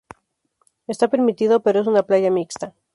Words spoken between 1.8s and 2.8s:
es una playa mixta.